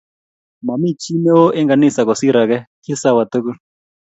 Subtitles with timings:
[0.65, 3.55] Mami chi neo eng kanisa kosir ake, kisawa tukul